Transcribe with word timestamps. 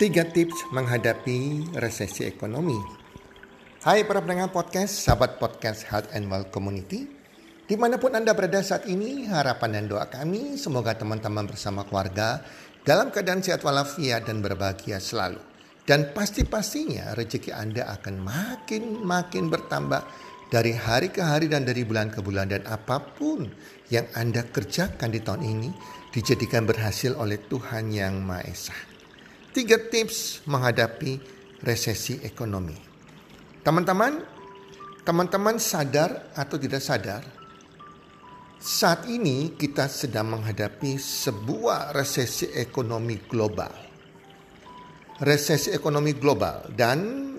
Tiga 0.00 0.24
tips 0.24 0.72
menghadapi 0.72 1.76
resesi 1.76 2.24
ekonomi. 2.24 2.72
Hai 3.84 4.00
para 4.08 4.24
pendengar 4.24 4.48
podcast, 4.48 4.96
sahabat 4.96 5.36
podcast 5.36 5.84
Health 5.92 6.08
and 6.16 6.32
Well 6.32 6.48
Community. 6.48 7.04
Di 7.68 7.76
mana 7.76 8.00
pun 8.00 8.16
Anda 8.16 8.32
berada 8.32 8.64
saat 8.64 8.88
ini, 8.88 9.28
harapan 9.28 9.76
dan 9.76 9.92
doa 9.92 10.08
kami 10.08 10.56
semoga 10.56 10.96
teman-teman 10.96 11.44
bersama 11.44 11.84
keluarga 11.84 12.40
dalam 12.80 13.12
keadaan 13.12 13.44
sehat 13.44 13.60
walafiat 13.60 14.24
dan 14.24 14.40
berbahagia 14.40 14.96
selalu. 15.04 15.44
Dan 15.84 16.16
pasti-pastinya 16.16 17.12
rezeki 17.12 17.52
Anda 17.52 17.92
akan 18.00 18.24
makin-makin 18.24 19.52
bertambah 19.52 20.00
dari 20.48 20.80
hari 20.80 21.12
ke 21.12 21.20
hari 21.20 21.52
dan 21.52 21.68
dari 21.68 21.84
bulan 21.84 22.08
ke 22.08 22.24
bulan. 22.24 22.48
Dan 22.48 22.64
apa 22.72 23.04
pun 23.04 23.52
yang 23.92 24.08
Anda 24.16 24.48
kerjakan 24.48 25.12
di 25.12 25.20
tahun 25.20 25.44
ini 25.44 25.68
dijadikan 26.08 26.64
berhasil 26.64 27.12
oleh 27.20 27.36
Tuhan 27.52 27.92
Yang 27.92 28.14
Maha 28.24 28.48
Esa. 28.48 28.89
Tiga 29.50 29.82
tips 29.82 30.46
menghadapi 30.46 31.18
resesi 31.66 32.22
ekonomi. 32.22 32.78
Teman-teman, 33.66 34.22
teman-teman 35.02 35.58
sadar 35.58 36.30
atau 36.38 36.54
tidak 36.54 36.78
sadar, 36.78 37.26
saat 38.62 39.10
ini 39.10 39.58
kita 39.58 39.90
sedang 39.90 40.38
menghadapi 40.38 40.94
sebuah 40.94 41.90
resesi 41.90 42.46
ekonomi 42.54 43.18
global. 43.26 43.74
Resesi 45.18 45.74
ekonomi 45.74 46.14
global 46.14 46.70
dan 46.70 47.34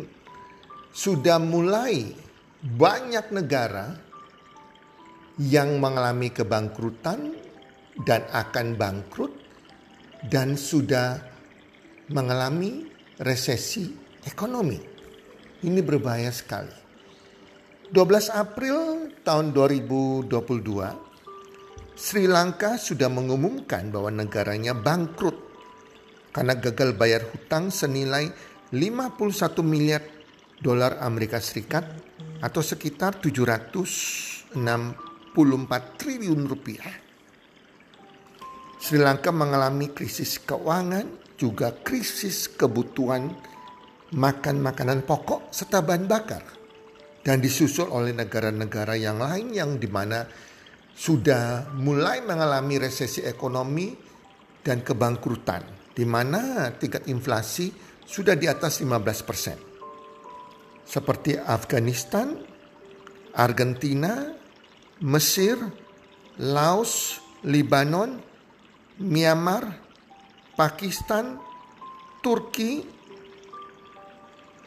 sudah 0.91 1.39
mulai 1.39 2.12
banyak 2.59 3.25
negara 3.31 3.87
yang 5.39 5.79
mengalami 5.79 6.27
kebangkrutan 6.27 7.39
dan 8.03 8.27
akan 8.35 8.75
bangkrut 8.75 9.31
dan 10.27 10.59
sudah 10.59 11.30
mengalami 12.12 12.85
resesi 13.23 13.87
ekonomi. 14.27 14.77
Ini 15.63 15.79
berbahaya 15.81 16.29
sekali. 16.29 16.76
12 17.91 18.31
April 18.31 19.07
tahun 19.23 19.51
2022, 19.51 20.31
Sri 21.95 22.23
Lanka 22.23 22.79
sudah 22.79 23.12
mengumumkan 23.12 23.91
bahwa 23.91 24.09
negaranya 24.12 24.71
bangkrut 24.71 25.35
karena 26.31 26.55
gagal 26.55 26.95
bayar 26.95 27.27
hutang 27.27 27.68
senilai 27.68 28.31
51 28.71 29.59
miliar 29.62 30.01
dolar 30.63 31.03
Amerika 31.03 31.43
Serikat 31.43 31.84
atau 32.40 32.63
sekitar 32.63 33.20
764 33.20 34.55
triliun 35.99 36.41
rupiah. 36.48 36.96
Sri 38.81 38.98
Lanka 38.98 39.29
mengalami 39.29 39.93
krisis 39.93 40.41
keuangan, 40.41 41.21
juga 41.41 41.73
krisis 41.73 42.45
kebutuhan 42.53 43.34
makan 44.13 44.61
makanan 44.61 45.01
pokok 45.01 45.49
serta 45.49 45.81
bahan 45.81 46.05
bakar. 46.05 46.45
Dan 47.21 47.41
disusul 47.41 47.89
oleh 47.89 48.13
negara-negara 48.13 48.97
yang 48.97 49.17
lain 49.17 49.53
yang 49.53 49.77
di 49.81 49.89
mana 49.89 50.25
sudah 50.93 51.73
mulai 51.73 52.21
mengalami 52.21 52.81
resesi 52.81 53.25
ekonomi 53.25 53.93
dan 54.62 54.85
kebangkrutan. 54.85 55.65
Di 55.93 56.05
mana 56.05 56.69
tingkat 56.77 57.09
inflasi 57.09 57.73
sudah 58.05 58.37
di 58.37 58.45
atas 58.49 58.81
15 58.81 59.27
persen. 59.27 59.57
Seperti 60.85 61.37
Afghanistan, 61.37 62.37
Argentina, 63.37 64.34
Mesir, 65.01 65.57
Laos, 66.41 67.22
Libanon, 67.45 68.17
Myanmar, 69.01 69.81
Pakistan, 70.56 71.40
Turki, 72.19 72.84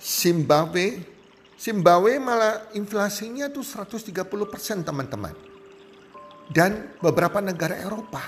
Zimbabwe. 0.01 1.13
Zimbabwe 1.55 2.21
malah 2.21 2.69
inflasinya 2.77 3.49
tuh 3.49 3.65
130 3.65 4.13
persen 4.49 4.85
teman-teman. 4.85 5.33
Dan 6.45 6.93
beberapa 7.01 7.41
negara 7.41 7.81
Eropa. 7.81 8.21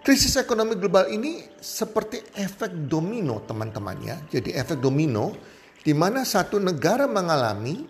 Krisis 0.00 0.40
ekonomi 0.40 0.80
global 0.80 1.12
ini 1.12 1.44
seperti 1.60 2.24
efek 2.32 2.88
domino 2.88 3.44
teman-teman 3.44 3.98
ya. 4.00 4.16
Jadi 4.24 4.56
efek 4.56 4.80
domino 4.80 5.36
di 5.84 5.92
mana 5.92 6.24
satu 6.24 6.56
negara 6.56 7.04
mengalami 7.04 7.84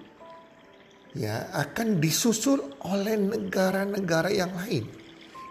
ya 1.15 1.51
akan 1.55 2.03
disusul 2.03 2.75
oleh 2.87 3.15
negara-negara 3.15 4.31
yang 4.35 4.51
lain. 4.55 4.91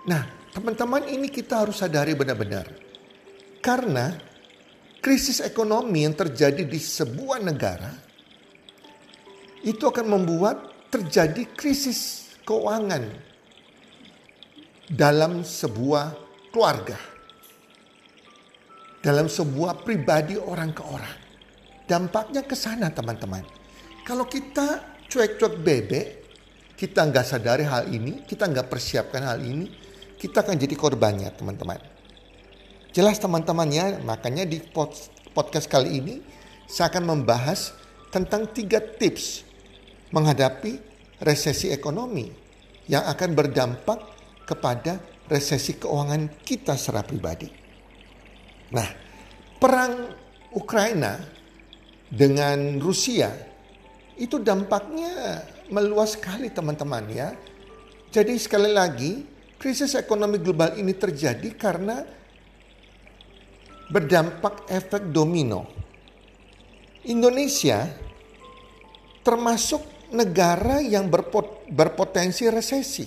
Nah, 0.08 0.39
Teman-teman 0.50 1.06
ini 1.10 1.30
kita 1.30 1.62
harus 1.66 1.78
sadari 1.78 2.18
benar-benar. 2.18 2.66
Karena 3.62 4.18
krisis 5.00 5.40
ekonomi 5.44 6.04
yang 6.04 6.16
terjadi 6.16 6.66
di 6.66 6.80
sebuah 6.80 7.40
negara 7.44 7.92
itu 9.62 9.84
akan 9.84 10.08
membuat 10.08 10.90
terjadi 10.90 11.46
krisis 11.54 12.32
keuangan 12.48 13.06
dalam 14.90 15.46
sebuah 15.46 16.18
keluarga. 16.50 16.98
Dalam 19.00 19.32
sebuah 19.32 19.88
pribadi 19.88 20.36
orang 20.36 20.76
ke 20.76 20.84
orang. 20.84 21.18
Dampaknya 21.88 22.44
ke 22.44 22.52
sana 22.52 22.92
teman-teman. 22.92 23.48
Kalau 24.04 24.28
kita 24.28 25.00
cuek-cuek 25.08 25.56
bebek, 25.64 26.08
kita 26.76 27.08
nggak 27.08 27.24
sadari 27.24 27.64
hal 27.64 27.88
ini, 27.88 28.28
kita 28.28 28.52
nggak 28.52 28.68
persiapkan 28.68 29.24
hal 29.24 29.40
ini, 29.40 29.72
kita 30.20 30.44
akan 30.44 30.60
jadi 30.60 30.76
korbannya 30.76 31.32
teman-teman. 31.32 31.80
Jelas 32.92 33.18
teman-temannya, 33.24 34.04
makanya 34.04 34.44
di 34.44 34.60
podcast 35.32 35.72
kali 35.72 36.04
ini 36.04 36.16
saya 36.68 36.92
akan 36.92 37.16
membahas 37.16 37.72
tentang 38.12 38.52
tiga 38.52 38.84
tips 38.84 39.48
menghadapi 40.12 40.76
resesi 41.24 41.72
ekonomi 41.72 42.28
yang 42.92 43.08
akan 43.08 43.32
berdampak 43.32 44.00
kepada 44.44 45.00
resesi 45.30 45.78
keuangan 45.78 46.42
kita 46.42 46.74
secara 46.76 47.06
pribadi. 47.06 47.48
Nah, 48.74 48.90
perang 49.62 50.10
Ukraina 50.52 51.22
dengan 52.10 52.82
Rusia 52.82 53.30
itu 54.18 54.42
dampaknya 54.42 55.46
meluas 55.70 56.18
sekali 56.18 56.50
teman-teman 56.50 57.06
ya. 57.14 57.30
Jadi 58.10 58.34
sekali 58.42 58.74
lagi 58.74 59.22
Krisis 59.60 59.92
ekonomi 60.00 60.40
global 60.40 60.80
ini 60.80 60.96
terjadi 60.96 61.52
karena 61.52 62.00
berdampak 63.92 64.72
efek 64.72 65.12
domino. 65.12 65.68
Indonesia 67.04 67.84
termasuk 69.20 69.84
negara 70.16 70.80
yang 70.80 71.12
berpot 71.12 71.68
berpotensi 71.68 72.48
resesi. 72.48 73.04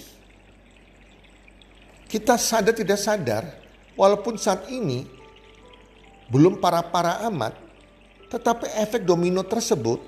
Kita 2.04 2.36
sadar 2.36 2.76
tidak 2.76 3.00
sadar, 3.00 3.48
walaupun 3.96 4.36
saat 4.36 4.68
ini 4.68 5.08
belum 6.28 6.60
para-para 6.60 7.24
amat, 7.32 7.56
tetapi 8.28 8.76
efek 8.76 9.08
domino 9.08 9.40
tersebut 9.40 10.04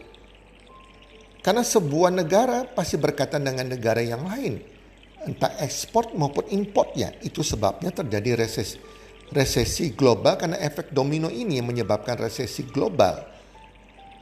karena 1.40 1.64
sebuah 1.64 2.12
negara 2.12 2.68
pasti 2.68 3.00
berkaitan 3.00 3.40
dengan 3.40 3.72
negara 3.72 4.04
yang 4.04 4.28
lain 4.28 4.73
entah 5.26 5.56
ekspor 5.60 6.12
maupun 6.14 6.48
importnya. 6.52 7.12
Itu 7.24 7.40
sebabnya 7.40 7.90
terjadi 7.90 8.38
resesi, 8.44 8.76
resesi 9.32 9.92
global 9.92 10.36
karena 10.36 10.60
efek 10.60 10.92
domino 10.92 11.32
ini 11.32 11.58
yang 11.58 11.68
menyebabkan 11.68 12.20
resesi 12.20 12.68
global. 12.68 13.24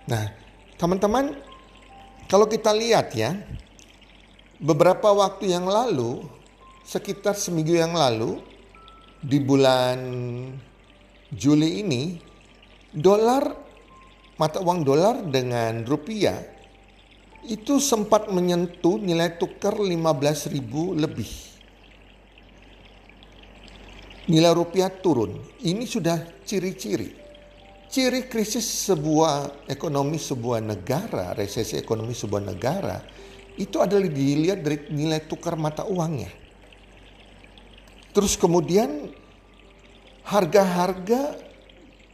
Nah, 0.08 0.24
teman-teman, 0.78 1.36
kalau 2.26 2.46
kita 2.46 2.72
lihat 2.74 3.14
ya, 3.14 3.34
beberapa 4.62 5.10
waktu 5.10 5.52
yang 5.52 5.66
lalu, 5.66 6.22
sekitar 6.86 7.34
seminggu 7.34 7.74
yang 7.74 7.94
lalu, 7.94 8.38
di 9.22 9.38
bulan 9.38 9.98
Juli 11.30 11.82
ini, 11.82 12.18
dolar, 12.90 13.52
mata 14.36 14.58
uang 14.58 14.82
dolar 14.82 15.22
dengan 15.22 15.86
rupiah 15.86 16.61
itu 17.46 17.82
sempat 17.82 18.30
menyentuh 18.30 19.02
nilai 19.02 19.34
tukar 19.34 19.74
15 19.74 20.54
ribu 20.54 20.94
lebih. 20.94 21.30
Nilai 24.30 24.52
rupiah 24.54 24.86
turun. 24.86 25.34
Ini 25.66 25.82
sudah 25.82 26.46
ciri-ciri. 26.46 27.10
Ciri 27.92 28.24
krisis 28.30 28.64
sebuah 28.88 29.66
ekonomi 29.68 30.16
sebuah 30.16 30.62
negara, 30.62 31.34
resesi 31.36 31.76
ekonomi 31.76 32.16
sebuah 32.16 32.40
negara, 32.40 32.96
itu 33.58 33.82
adalah 33.82 34.08
dilihat 34.08 34.64
dari 34.64 34.88
nilai 34.88 35.28
tukar 35.28 35.60
mata 35.60 35.84
uangnya. 35.84 36.32
Terus 38.16 38.40
kemudian 38.40 39.12
harga-harga 40.24 41.36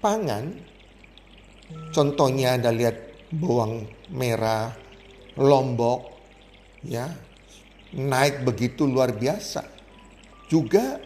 pangan, 0.03 0.51
contohnya 1.95 2.59
Anda 2.59 2.75
lihat 2.75 2.97
bawang 3.31 3.87
merah, 4.11 4.88
Lombok 5.38 6.00
ya 6.82 7.06
naik 7.94 8.43
begitu 8.44 8.85
luar 8.85 9.14
biasa. 9.14 9.64
Juga 10.49 10.99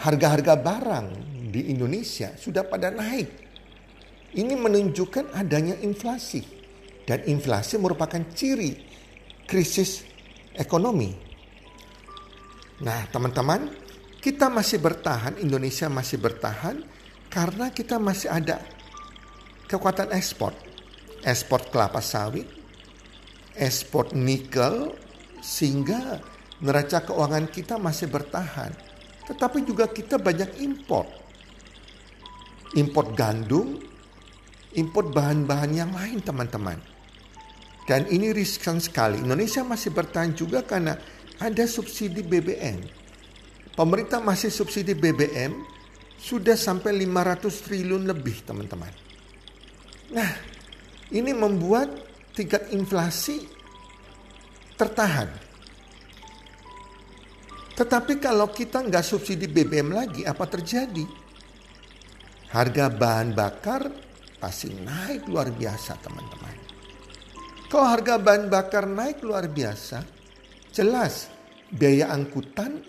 harga-harga 0.00 0.54
barang 0.56 1.06
di 1.52 1.68
Indonesia 1.72 2.32
sudah 2.38 2.64
pada 2.64 2.88
naik. 2.88 3.28
Ini 4.32 4.54
menunjukkan 4.56 5.36
adanya 5.36 5.76
inflasi. 5.84 6.64
Dan 7.02 7.26
inflasi 7.26 7.76
merupakan 7.82 8.22
ciri 8.30 8.78
krisis 9.44 10.06
ekonomi. 10.54 11.10
Nah, 12.82 13.10
teman-teman, 13.10 13.68
kita 14.22 14.46
masih 14.46 14.78
bertahan, 14.78 15.34
Indonesia 15.42 15.90
masih 15.90 16.22
bertahan 16.22 16.78
karena 17.26 17.74
kita 17.74 17.98
masih 17.98 18.30
ada 18.30 18.62
kekuatan 19.66 20.14
ekspor. 20.14 20.54
Ekspor 21.26 21.66
kelapa 21.74 21.98
sawit, 21.98 22.46
ekspor 23.56 24.12
nikel, 24.16 24.96
sehingga 25.42 26.22
neraca 26.62 27.02
keuangan 27.02 27.50
kita 27.50 27.76
masih 27.76 28.08
bertahan. 28.08 28.72
Tetapi 29.26 29.66
juga 29.66 29.90
kita 29.90 30.18
banyak 30.18 30.62
impor. 30.62 31.06
Impor 32.78 33.12
gandum, 33.12 33.76
impor 34.78 35.12
bahan-bahan 35.12 35.72
yang 35.76 35.92
lain 35.92 36.22
teman-teman. 36.24 36.78
Dan 37.84 38.06
ini 38.08 38.30
riskan 38.30 38.78
sekali. 38.78 39.18
Indonesia 39.20 39.66
masih 39.66 39.90
bertahan 39.90 40.32
juga 40.32 40.62
karena 40.62 40.94
ada 41.42 41.64
subsidi 41.66 42.22
BBM. 42.22 42.78
Pemerintah 43.74 44.22
masih 44.22 44.52
subsidi 44.52 44.94
BBM 44.94 45.52
sudah 46.22 46.54
sampai 46.54 46.94
500 47.02 47.66
triliun 47.66 48.06
lebih 48.06 48.46
teman-teman. 48.46 48.94
Nah, 50.14 50.30
ini 51.10 51.34
membuat 51.34 51.90
tingkat 52.32 52.72
inflasi 52.72 53.44
tertahan. 54.76 55.28
Tetapi 57.72 58.20
kalau 58.20 58.52
kita 58.52 58.84
nggak 58.84 59.04
subsidi 59.04 59.48
BBM 59.48 59.96
lagi, 59.96 60.22
apa 60.28 60.44
terjadi? 60.44 61.04
Harga 62.52 62.92
bahan 62.92 63.32
bakar 63.32 63.88
pasti 64.36 64.68
naik 64.76 65.24
luar 65.24 65.48
biasa 65.48 65.96
teman-teman. 66.04 66.56
Kalau 67.72 67.88
harga 67.88 68.20
bahan 68.20 68.52
bakar 68.52 68.84
naik 68.84 69.24
luar 69.24 69.48
biasa, 69.48 70.04
jelas 70.68 71.32
biaya 71.72 72.12
angkutan 72.12 72.84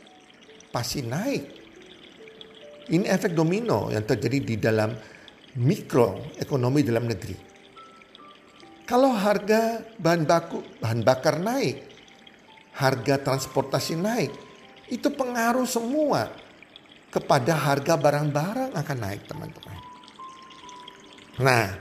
pasti 0.68 1.00
naik. 1.00 1.44
Ini 2.92 3.08
efek 3.08 3.32
domino 3.32 3.88
yang 3.88 4.04
terjadi 4.04 4.40
di 4.44 4.56
dalam 4.60 4.92
mikro 5.64 6.36
ekonomi 6.36 6.84
dalam 6.84 7.08
negeri. 7.08 7.53
Kalau 8.94 9.10
harga 9.10 9.82
bahan 9.98 10.22
baku, 10.22 10.62
bahan 10.78 11.02
bakar 11.02 11.42
naik, 11.42 11.82
harga 12.78 13.26
transportasi 13.26 13.98
naik, 13.98 14.30
itu 14.86 15.10
pengaruh 15.10 15.66
semua 15.66 16.30
kepada 17.10 17.58
harga 17.58 17.98
barang-barang 17.98 18.78
akan 18.78 18.98
naik 19.02 19.26
teman-teman. 19.26 19.78
Nah, 21.42 21.74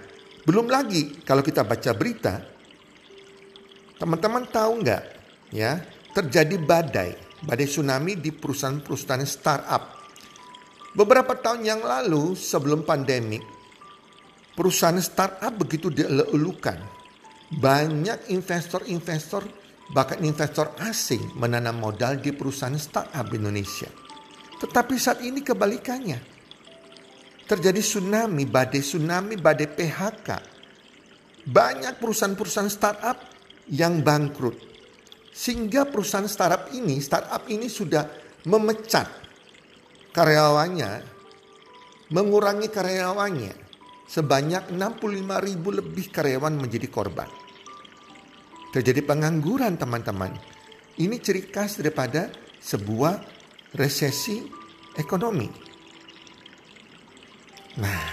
belum 0.49 0.73
lagi 0.73 1.21
kalau 1.21 1.45
kita 1.45 1.61
baca 1.69 1.93
berita, 1.93 2.41
teman-teman 4.01 4.49
tahu 4.49 4.81
nggak 4.81 5.05
ya 5.53 5.85
terjadi 6.17 6.57
badai, 6.65 7.13
badai 7.45 7.69
tsunami 7.69 8.17
di 8.17 8.33
perusahaan-perusahaan 8.33 9.29
startup. 9.29 10.01
Beberapa 10.97 11.37
tahun 11.37 11.61
yang 11.61 11.85
lalu 11.85 12.33
sebelum 12.33 12.89
pandemi, 12.89 13.37
perusahaan 14.57 14.97
startup 14.97 15.53
begitu 15.61 15.93
dielulukan. 15.93 17.02
Banyak 17.53 18.33
investor-investor, 18.33 19.45
bahkan 19.93 20.25
investor 20.25 20.73
asing 20.81 21.37
menanam 21.37 21.77
modal 21.77 22.17
di 22.17 22.33
perusahaan 22.33 22.73
startup 22.81 23.29
Indonesia. 23.29 23.93
Tetapi 24.57 24.95
saat 24.97 25.21
ini 25.21 25.45
kebalikannya. 25.45 26.33
Terjadi 27.45 27.83
tsunami, 27.83 28.49
badai 28.49 28.81
tsunami, 28.81 29.35
badai 29.37 29.69
PHK. 29.69 30.29
Banyak 31.43 31.99
perusahaan-perusahaan 31.99 32.71
startup 32.73 33.19
yang 33.69 34.01
bangkrut. 34.01 34.57
Sehingga 35.35 35.85
perusahaan 35.85 36.31
startup 36.31 36.71
ini, 36.73 37.03
startup 37.03 37.45
ini 37.51 37.67
sudah 37.67 38.07
memecat 38.47 39.11
karyawannya, 40.15 40.91
mengurangi 42.15 42.69
karyawannya, 42.71 43.55
sebanyak 44.07 44.71
65 44.71 45.41
ribu 45.43 45.69
lebih 45.75 46.07
karyawan 46.13 46.55
menjadi 46.55 46.87
korban. 46.87 47.42
Terjadi 48.73 49.05
pengangguran 49.05 49.77
teman-teman. 49.77 50.33
Ini 50.97 51.21
ciri 51.21 51.53
khas 51.53 51.77
daripada 51.77 52.33
sebuah 52.57 53.21
resesi 53.77 54.41
ekonomi. 54.97 55.49
Nah, 57.77 58.05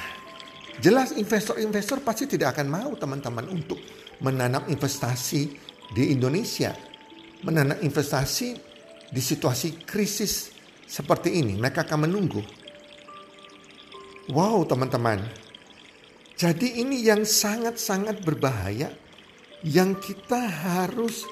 jelas 0.83 1.15
investor-investor 1.15 2.03
pasti 2.03 2.27
tidak 2.27 2.59
akan 2.59 2.67
mau 2.67 2.91
teman-teman 2.95 3.47
untuk 3.47 3.79
menanam 4.19 4.67
investasi 4.67 5.41
di 5.95 6.11
Indonesia. 6.11 6.75
Menanam 7.47 7.79
investasi 7.79 8.47
di 9.07 9.21
situasi 9.23 9.87
krisis 9.87 10.51
seperti 10.83 11.39
ini. 11.39 11.55
Mereka 11.55 11.87
akan 11.87 12.03
menunggu. 12.03 12.43
Wow 14.29 14.61
teman-teman, 14.67 15.25
jadi 16.37 16.85
ini 16.85 17.01
yang 17.01 17.25
sangat-sangat 17.25 18.21
berbahaya 18.21 18.93
yang 19.65 19.99
kita 19.99 20.39
harus 20.39 21.27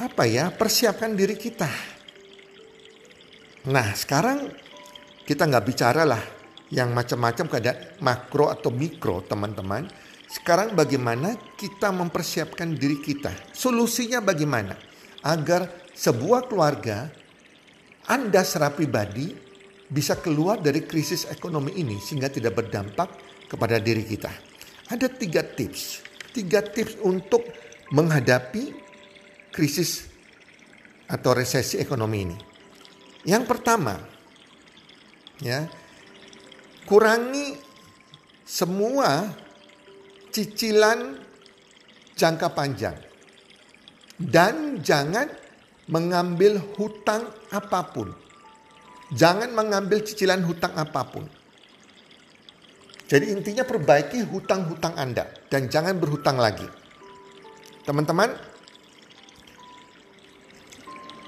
apa 0.00 0.24
ya 0.24 0.48
persiapkan 0.48 1.12
diri 1.12 1.36
kita. 1.36 1.68
Nah 3.68 3.92
sekarang 3.92 4.48
kita 5.22 5.46
nggak 5.46 5.64
bicara 5.68 6.02
lah 6.02 6.22
yang 6.72 6.96
macam-macam 6.96 7.46
keadaan 7.52 7.78
makro 8.00 8.48
atau 8.48 8.72
mikro 8.72 9.20
teman-teman. 9.28 9.86
Sekarang 10.32 10.72
bagaimana 10.72 11.36
kita 11.60 11.92
mempersiapkan 11.92 12.72
diri 12.72 13.04
kita? 13.04 13.52
Solusinya 13.52 14.24
bagaimana? 14.24 14.72
Agar 15.20 15.68
sebuah 15.92 16.48
keluarga, 16.48 17.12
Anda 18.08 18.40
secara 18.40 18.72
pribadi 18.72 19.28
bisa 19.92 20.16
keluar 20.16 20.56
dari 20.56 20.88
krisis 20.88 21.28
ekonomi 21.28 21.76
ini 21.76 22.00
sehingga 22.00 22.32
tidak 22.32 22.56
berdampak 22.64 23.12
kepada 23.44 23.76
diri 23.76 24.08
kita. 24.08 24.32
Ada 24.88 25.12
tiga 25.12 25.44
tips, 25.44 26.00
tiga 26.32 26.64
tips 26.64 26.98
untuk 27.04 27.44
menghadapi 27.92 28.72
krisis 29.52 30.08
atau 31.06 31.36
resesi 31.36 31.76
ekonomi 31.76 32.18
ini. 32.24 32.36
Yang 33.28 33.44
pertama, 33.46 34.00
ya, 35.38 35.68
kurangi 36.88 37.60
semua 38.42 39.30
cicilan 40.32 41.20
jangka 42.16 42.48
panjang 42.56 42.96
dan 44.16 44.80
jangan 44.80 45.28
mengambil 45.90 46.56
hutang 46.78 47.28
apa 47.52 47.80
pun. 47.92 48.08
Jangan 49.12 49.52
mengambil 49.52 50.00
cicilan 50.00 50.40
hutang 50.40 50.72
apa 50.72 51.04
pun. 51.04 51.28
Jadi 53.12 53.28
intinya 53.28 53.60
perbaiki 53.60 54.24
hutang-hutang 54.24 54.96
Anda 54.96 55.28
dan 55.52 55.68
jangan 55.68 56.00
berhutang 56.00 56.40
lagi. 56.40 56.64
Teman-teman, 57.84 58.32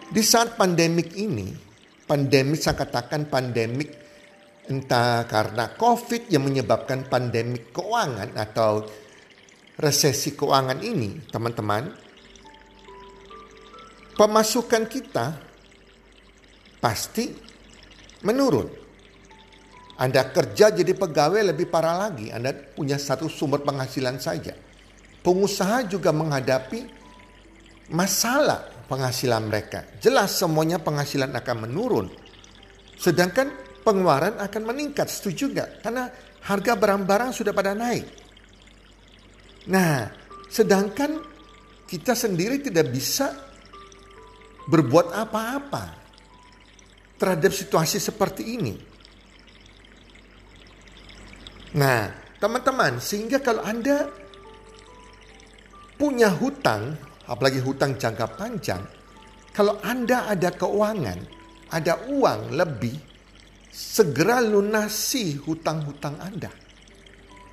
di 0.08 0.22
saat 0.24 0.56
pandemik 0.56 1.12
ini, 1.12 1.52
pandemik 2.08 2.56
saya 2.56 2.80
katakan 2.80 3.28
pandemik 3.28 3.92
entah 4.72 5.28
karena 5.28 5.76
COVID 5.76 6.32
yang 6.32 6.48
menyebabkan 6.48 7.04
pandemik 7.04 7.76
keuangan 7.76 8.32
atau 8.32 8.88
resesi 9.76 10.32
keuangan 10.32 10.80
ini, 10.80 11.20
teman-teman, 11.28 11.92
pemasukan 14.16 14.88
kita 14.88 15.36
pasti 16.80 17.28
menurun. 18.24 18.83
Anda 19.94 20.26
kerja 20.26 20.74
jadi 20.74 20.90
pegawai 20.90 21.54
lebih 21.54 21.70
parah 21.70 22.10
lagi. 22.10 22.34
Anda 22.34 22.50
punya 22.50 22.98
satu 22.98 23.30
sumber 23.30 23.62
penghasilan 23.62 24.18
saja. 24.18 24.54
Pengusaha 25.22 25.86
juga 25.86 26.10
menghadapi 26.10 26.84
masalah 27.94 28.66
penghasilan 28.90 29.46
mereka. 29.46 29.86
Jelas 30.02 30.34
semuanya 30.34 30.82
penghasilan 30.82 31.30
akan 31.30 31.56
menurun. 31.68 32.06
Sedangkan 32.98 33.54
pengeluaran 33.86 34.36
akan 34.42 34.62
meningkat. 34.66 35.06
Setuju 35.06 35.54
nggak? 35.54 35.70
Karena 35.86 36.10
harga 36.42 36.72
barang-barang 36.74 37.30
sudah 37.30 37.52
pada 37.54 37.72
naik. 37.72 38.04
Nah, 39.70 40.10
sedangkan 40.50 41.22
kita 41.88 42.12
sendiri 42.12 42.60
tidak 42.60 42.90
bisa 42.92 43.32
berbuat 44.68 45.12
apa-apa 45.12 45.84
terhadap 47.16 47.52
situasi 47.52 48.00
seperti 48.00 48.58
ini. 48.58 48.93
Nah, 51.75 52.07
teman-teman, 52.38 53.02
sehingga 53.02 53.43
kalau 53.43 53.66
Anda 53.66 54.07
punya 55.99 56.31
hutang, 56.31 56.95
apalagi 57.26 57.59
hutang 57.59 57.99
jangka 57.99 58.38
panjang, 58.38 58.83
kalau 59.50 59.83
Anda 59.83 60.31
ada 60.31 60.54
keuangan, 60.54 61.19
ada 61.75 62.07
uang 62.11 62.54
lebih, 62.54 62.95
segera 63.75 64.38
lunasi 64.38 65.35
hutang-hutang 65.43 66.14
Anda. 66.23 66.50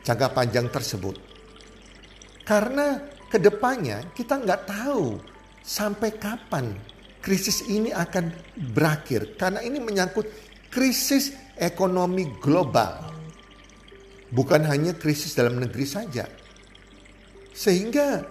Jangka 0.05 0.33
panjang 0.33 0.69
tersebut. 0.69 1.17
Karena 2.45 3.01
ke 3.25 3.41
depannya 3.41 4.13
kita 4.13 4.37
nggak 4.37 4.61
tahu 4.69 5.17
sampai 5.61 6.09
kapan 6.17 6.73
krisis 7.21 7.65
ini 7.69 7.93
akan 7.93 8.33
berakhir. 8.73 9.37
Karena 9.37 9.61
ini 9.61 9.77
menyangkut 9.77 10.25
krisis 10.73 11.33
ekonomi 11.57 12.37
global. 12.41 13.10
Bukan 14.31 14.63
hanya 14.63 14.95
krisis 14.95 15.35
dalam 15.35 15.59
negeri 15.59 15.83
saja. 15.83 16.23
Sehingga 17.51 18.23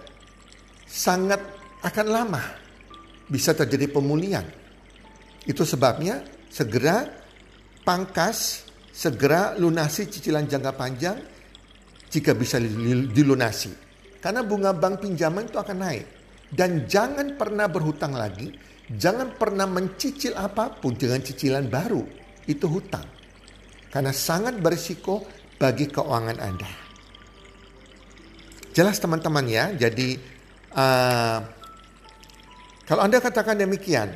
sangat 0.89 1.39
akan 1.85 2.07
lama 2.09 2.41
bisa 3.29 3.53
terjadi 3.53 3.87
pemulihan. 3.87 4.43
Itu 5.45 5.63
sebabnya 5.63 6.25
segera 6.49 7.05
pangkas, 7.85 8.65
segera 8.91 9.55
lunasi 9.55 10.09
cicilan 10.09 10.49
jangka 10.49 10.73
panjang 10.73 11.17
jika 12.11 12.35
bisa 12.35 12.59
dilunasi. 13.13 13.71
Karena 14.21 14.45
bunga 14.45 14.75
bank 14.75 15.01
pinjaman 15.01 15.49
itu 15.49 15.57
akan 15.57 15.77
naik. 15.81 16.05
Dan 16.51 16.83
jangan 16.83 17.39
pernah 17.39 17.71
berhutang 17.71 18.11
lagi, 18.11 18.51
jangan 18.91 19.39
pernah 19.39 19.63
mencicil 19.63 20.35
apa 20.35 20.67
pun 20.75 20.93
dengan 20.99 21.23
cicilan 21.23 21.71
baru. 21.71 22.03
Itu 22.43 22.67
hutang. 22.67 23.07
Karena 23.87 24.11
sangat 24.11 24.59
berisiko 24.59 25.23
bagi 25.61 25.85
keuangan 25.93 26.41
Anda. 26.41 26.71
Jelas 28.73 28.97
teman-teman 28.97 29.45
ya, 29.45 29.69
jadi 29.77 30.17
uh, 30.73 31.39
kalau 32.89 33.05
Anda 33.05 33.21
katakan 33.21 33.61
demikian, 33.61 34.09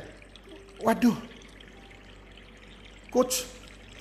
waduh, 0.82 1.14
coach, 3.14 3.46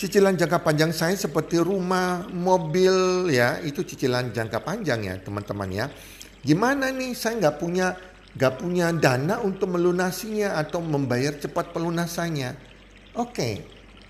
cicilan 0.02 0.34
jangka 0.34 0.66
panjang 0.66 0.90
saya 0.90 1.14
seperti 1.14 1.62
rumah, 1.62 2.26
mobil 2.34 3.30
ya, 3.30 3.62
itu 3.62 3.86
cicilan 3.86 4.34
jangka 4.34 4.66
panjang 4.66 5.06
ya 5.06 5.16
teman-teman 5.22 5.70
ya. 5.70 5.86
Gimana 6.42 6.90
nih 6.90 7.14
saya 7.14 7.38
nggak 7.46 7.58
punya 7.62 7.94
nggak 8.36 8.54
punya 8.60 8.92
dana 8.92 9.40
untuk 9.40 9.70
melunasinya 9.76 10.58
atau 10.60 10.82
membayar 10.82 11.38
cepat 11.38 11.72
pelunasannya. 11.72 12.58
Oke, 13.16 13.64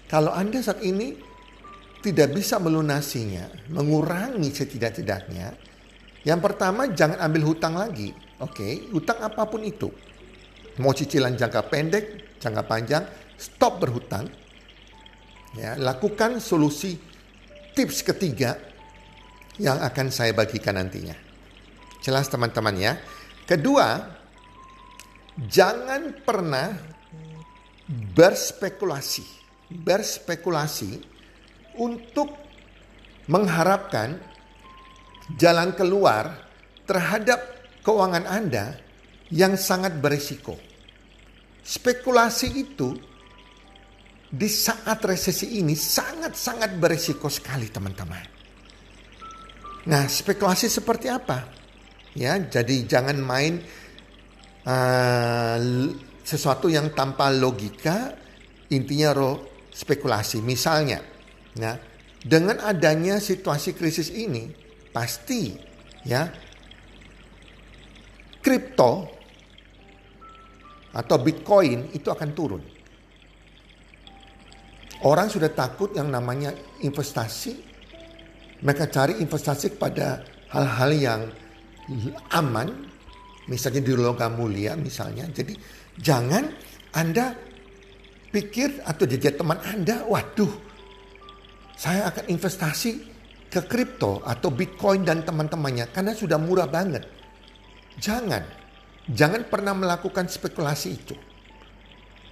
kalau 0.09 0.33
Anda 0.33 0.61
saat 0.61 0.81
ini 0.81 1.24
tidak 2.05 2.37
bisa 2.37 2.61
melunasinya, 2.61 3.49
mengurangi 3.73 4.53
setidak-tidaknya, 4.53 5.57
yang 6.21 6.37
pertama 6.37 6.85
jangan 6.93 7.17
ambil 7.21 7.49
hutang 7.49 7.73
lagi. 7.73 8.13
Oke, 8.37 8.85
hutang 8.93 9.25
apa 9.25 9.45
pun 9.49 9.65
itu. 9.65 9.89
Mau 10.77 10.93
cicilan 10.93 11.33
jangka 11.33 11.65
pendek, 11.65 12.37
jangka 12.37 12.63
panjang, 12.69 13.03
stop 13.37 13.81
berhutang. 13.81 14.29
Ya, 15.57 15.73
lakukan 15.79 16.37
solusi 16.37 16.99
tips 17.73 18.05
ketiga 18.05 18.59
yang 19.57 19.81
akan 19.81 20.13
saya 20.13 20.35
bagikan 20.35 20.77
nantinya. 20.77 21.15
Jelas 22.05 22.29
teman-teman 22.29 22.75
ya. 22.77 22.93
Kedua, 23.49 23.97
jangan 25.41 26.21
pernah 26.21 26.75
berspekulasi. 27.87 29.25
Berspekulasi 29.71 31.14
untuk 31.77 32.31
mengharapkan 33.25 34.21
jalan 35.33 35.73
keluar 35.73 36.45
terhadap 36.85 37.41
keuangan 37.81 38.25
Anda 38.29 38.77
yang 39.33 39.57
sangat 39.57 39.97
berisiko. 39.97 40.57
Spekulasi 41.65 42.47
itu 42.53 42.93
di 44.29 44.45
saat 44.45 45.01
resesi 45.01 45.57
ini 45.57 45.73
sangat-sangat 45.73 46.77
berisiko 46.77 47.25
sekali 47.25 47.69
teman-teman. 47.73 48.25
Nah, 49.89 50.05
spekulasi 50.05 50.69
seperti 50.69 51.09
apa? 51.09 51.45
Ya, 52.13 52.37
jadi 52.37 52.85
jangan 52.85 53.17
main 53.21 53.61
uh, 54.65 55.57
sesuatu 56.25 56.69
yang 56.69 56.93
tanpa 56.93 57.29
logika, 57.29 58.13
intinya 58.73 59.13
roh 59.13 59.65
spekulasi. 59.69 60.41
Misalnya, 60.41 61.14
ya, 61.55 61.79
dengan 62.21 62.61
adanya 62.63 63.19
situasi 63.19 63.75
krisis 63.75 64.11
ini, 64.11 64.51
pasti 64.91 65.55
ya 66.05 66.29
kripto 68.45 69.09
atau 70.95 71.17
Bitcoin 71.19 71.91
itu 71.91 72.07
akan 72.07 72.29
turun. 72.31 72.63
Orang 75.03 75.27
sudah 75.27 75.51
takut 75.51 75.91
yang 75.91 76.07
namanya 76.07 76.55
investasi. 76.81 77.75
Mereka 78.63 78.87
cari 78.87 79.19
investasi 79.19 79.75
kepada 79.75 80.23
hal-hal 80.49 80.91
yang 80.95 81.21
aman, 82.31 82.71
misalnya 83.45 83.83
di 83.83 83.93
logam 83.93 84.39
mulia 84.39 84.73
misalnya. 84.79 85.27
Jadi 85.29 85.53
jangan 85.99 86.47
Anda 86.95 87.35
pikir 88.31 88.81
atau 88.87 89.03
jadi 89.05 89.35
teman 89.35 89.59
Anda, 89.61 90.07
waduh, 90.07 90.64
saya 91.85 92.09
akan 92.09 92.33
investasi 92.33 92.91
ke 93.45 93.61
kripto 93.69 94.25
atau 94.25 94.49
Bitcoin 94.49 95.05
dan 95.05 95.21
teman-temannya 95.21 95.93
karena 95.93 96.17
sudah 96.17 96.41
murah 96.41 96.65
banget. 96.65 97.05
Jangan. 98.01 98.41
Jangan 99.05 99.45
pernah 99.45 99.77
melakukan 99.77 100.25
spekulasi 100.25 100.89
itu. 100.89 101.13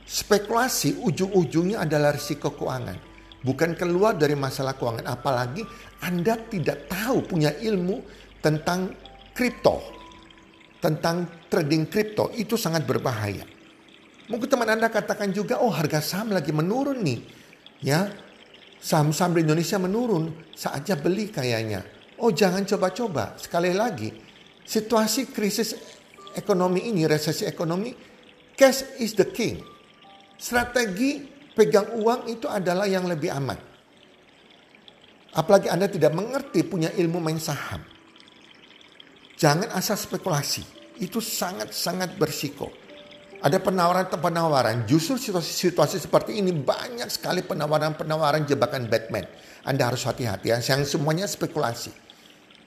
Spekulasi 0.09 0.97
ujung-ujungnya 1.05 1.85
adalah 1.85 2.17
risiko 2.17 2.49
keuangan. 2.57 2.97
Bukan 3.45 3.77
keluar 3.77 4.17
dari 4.17 4.33
masalah 4.33 4.73
keuangan. 4.73 5.05
Apalagi 5.05 5.61
Anda 6.01 6.33
tidak 6.49 6.89
tahu 6.89 7.21
punya 7.21 7.53
ilmu 7.53 8.01
tentang 8.41 8.89
kripto. 9.37 9.85
Tentang 10.81 11.45
trading 11.45 11.85
kripto. 11.93 12.33
Itu 12.33 12.57
sangat 12.57 12.89
berbahaya. 12.89 13.45
Mungkin 14.33 14.49
teman 14.49 14.73
Anda 14.73 14.89
katakan 14.89 15.29
juga, 15.29 15.61
oh 15.61 15.69
harga 15.69 16.01
saham 16.01 16.33
lagi 16.33 16.49
menurun 16.49 17.05
nih. 17.05 17.21
Ya, 17.85 18.09
saham-saham 18.83 19.39
di 19.39 19.47
Indonesia 19.47 19.79
menurun. 19.79 20.51
Saatnya 20.51 20.99
beli 20.99 21.31
kayaknya. 21.31 21.79
Oh 22.19 22.35
jangan 22.35 22.67
coba-coba. 22.67 23.39
Sekali 23.39 23.71
lagi, 23.71 24.11
situasi 24.67 25.31
krisis 25.31 25.79
ekonomi 26.35 26.91
ini, 26.91 27.07
resesi 27.07 27.47
ekonomi, 27.47 27.95
cash 28.59 28.99
is 28.99 29.15
the 29.15 29.31
king. 29.31 29.63
Strategi 30.35 31.23
pegang 31.55 31.95
uang 31.95 32.27
itu 32.27 32.51
adalah 32.51 32.83
yang 32.83 33.07
lebih 33.07 33.31
aman. 33.31 33.59
Apalagi 35.33 35.71
Anda 35.71 35.89
tidak 35.89 36.13
mengerti 36.13 36.61
punya 36.61 36.93
ilmu 36.93 37.17
main 37.17 37.41
saham. 37.41 37.81
Jangan 39.33 39.73
asal 39.73 39.97
spekulasi. 39.97 40.61
Itu 41.01 41.17
sangat-sangat 41.17 42.21
bersiko. 42.21 42.82
Ada 43.43 43.59
penawaran-penawaran. 43.59 44.87
Justru 44.87 45.19
situasi-situasi 45.19 45.99
seperti 45.99 46.39
ini 46.39 46.55
banyak 46.55 47.11
sekali 47.11 47.43
penawaran-penawaran 47.43 48.47
jebakan 48.47 48.87
Batman. 48.87 49.27
Anda 49.67 49.91
harus 49.91 50.07
hati-hati 50.07 50.55
ya. 50.55 50.63
Yang 50.63 50.95
semuanya 50.95 51.27
spekulasi. 51.27 51.91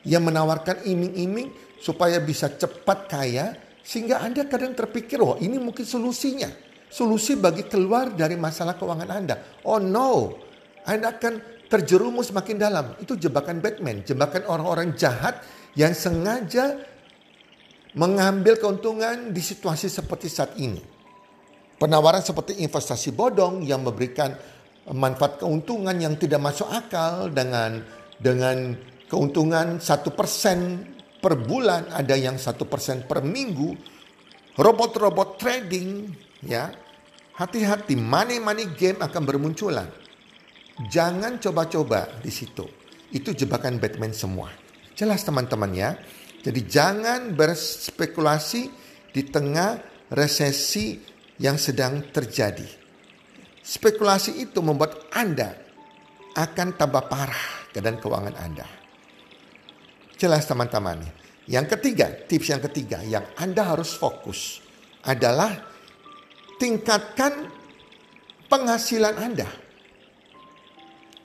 Yang 0.04 0.22
menawarkan 0.28 0.84
iming-iming 0.84 1.80
supaya 1.80 2.20
bisa 2.20 2.52
cepat 2.52 3.08
kaya 3.08 3.56
sehingga 3.86 4.18
Anda 4.18 4.44
kadang 4.50 4.74
terpikir, 4.74 5.22
oh 5.22 5.38
ini 5.38 5.62
mungkin 5.62 5.86
solusinya. 5.86 6.50
Solusi 6.90 7.38
bagi 7.38 7.64
keluar 7.70 8.10
dari 8.10 8.34
masalah 8.34 8.74
keuangan 8.74 9.10
Anda. 9.14 9.62
Oh 9.62 9.78
no, 9.78 10.34
Anda 10.82 11.14
akan 11.14 11.66
terjerumus 11.70 12.34
makin 12.34 12.58
dalam. 12.58 12.98
Itu 12.98 13.14
jebakan 13.14 13.62
Batman, 13.62 14.02
jebakan 14.02 14.42
orang-orang 14.50 14.98
jahat 14.98 15.38
yang 15.78 15.94
sengaja 15.94 16.82
mengambil 17.96 18.60
keuntungan 18.60 19.32
di 19.32 19.40
situasi 19.40 19.88
seperti 19.88 20.28
saat 20.28 20.52
ini. 20.60 20.80
Penawaran 21.76 22.24
seperti 22.24 22.60
investasi 22.60 23.12
bodong 23.12 23.64
yang 23.64 23.84
memberikan 23.84 24.32
manfaat 24.92 25.40
keuntungan 25.40 25.96
yang 25.96 26.16
tidak 26.16 26.40
masuk 26.40 26.68
akal 26.68 27.28
dengan 27.32 27.84
dengan 28.16 28.76
keuntungan 29.08 29.80
satu 29.80 30.12
persen 30.12 30.88
per 31.20 31.36
bulan, 31.36 31.90
ada 31.92 32.16
yang 32.16 32.36
satu 32.40 32.64
persen 32.68 33.04
per 33.04 33.24
minggu. 33.24 33.96
Robot-robot 34.56 35.36
trading, 35.36 36.08
ya, 36.40 36.72
hati-hati 37.36 37.92
money-money 37.92 38.72
game 38.72 38.96
akan 39.04 39.22
bermunculan. 39.28 39.88
Jangan 40.88 41.36
coba-coba 41.40 42.08
di 42.24 42.32
situ. 42.32 42.64
Itu 43.12 43.36
jebakan 43.36 43.76
Batman 43.76 44.16
semua. 44.16 44.48
Jelas 44.96 45.24
teman-teman 45.28 45.72
ya. 45.76 45.92
Jadi 46.46 46.60
jangan 46.62 47.34
berspekulasi 47.34 48.70
di 49.10 49.22
tengah 49.26 49.82
resesi 50.14 50.94
yang 51.42 51.58
sedang 51.58 52.06
terjadi. 52.14 52.86
Spekulasi 53.66 54.46
itu 54.46 54.62
membuat 54.62 55.10
Anda 55.10 55.58
akan 56.38 56.78
tambah 56.78 57.10
parah 57.10 57.66
keadaan 57.74 57.98
keuangan 57.98 58.36
Anda. 58.38 58.66
Jelas 60.14 60.46
teman-teman. 60.46 61.02
Yang 61.50 61.74
ketiga, 61.74 62.14
tips 62.14 62.46
yang 62.54 62.62
ketiga 62.62 63.02
yang 63.02 63.26
Anda 63.34 63.66
harus 63.66 63.98
fokus 63.98 64.62
adalah 65.02 65.50
tingkatkan 66.62 67.50
penghasilan 68.46 69.14
Anda. 69.18 69.50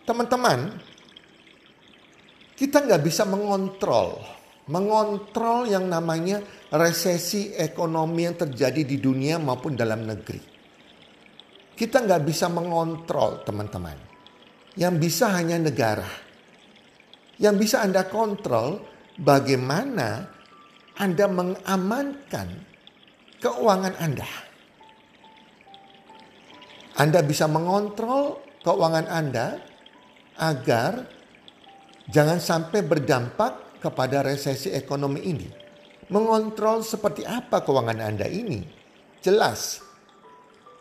Teman-teman, 0.01 0.81
kita 2.57 2.89
nggak 2.89 3.01
bisa 3.05 3.21
mengontrol, 3.25 4.40
mengontrol 4.69 5.65
yang 5.65 5.89
namanya 5.89 6.43
resesi 6.69 7.55
ekonomi 7.57 8.29
yang 8.29 8.37
terjadi 8.37 8.85
di 8.85 9.01
dunia 9.01 9.41
maupun 9.41 9.73
dalam 9.73 10.05
negeri. 10.05 10.41
Kita 11.73 12.05
nggak 12.05 12.21
bisa 12.21 12.45
mengontrol 12.51 13.41
teman-teman. 13.41 13.97
Yang 14.77 14.95
bisa 15.01 15.33
hanya 15.33 15.57
negara. 15.57 16.07
Yang 17.41 17.55
bisa 17.65 17.81
Anda 17.81 18.05
kontrol 18.05 18.85
bagaimana 19.17 20.29
Anda 21.01 21.25
mengamankan 21.25 22.47
keuangan 23.41 23.97
Anda. 23.97 24.29
Anda 27.01 27.19
bisa 27.25 27.49
mengontrol 27.49 28.45
keuangan 28.61 29.09
Anda 29.09 29.57
agar 30.37 31.09
jangan 32.13 32.37
sampai 32.37 32.85
berdampak 32.85 33.70
kepada 33.81 34.21
resesi 34.21 34.69
ekonomi 34.69 35.21
ini. 35.25 35.47
Mengontrol 36.13 36.85
seperti 36.85 37.25
apa 37.25 37.65
keuangan 37.65 37.97
Anda 37.97 38.29
ini? 38.29 38.61
Jelas. 39.19 39.81